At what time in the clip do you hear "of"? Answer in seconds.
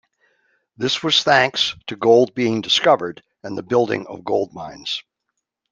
4.07-4.23